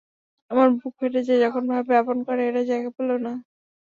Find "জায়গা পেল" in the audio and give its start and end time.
2.69-3.09